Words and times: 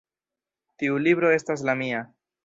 Tiu 0.83 0.95
libro 1.07 1.29
estas 1.35 1.65
la 1.71 1.77
mia 1.83 2.01